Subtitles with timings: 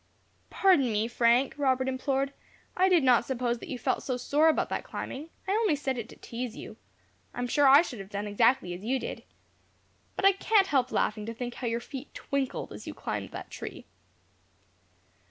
[0.49, 2.33] "Pardon me, Frank," Robert implored,
[2.75, 5.29] "I did not suppose that you felt so sore about that climbing.
[5.47, 6.77] I only said it to teaze you.
[7.35, 9.21] I am sure I should have done exactly as you did.
[10.15, 13.51] But I can't help laughing to think how your feet twinkled, as you climbed that
[13.51, 13.85] tree."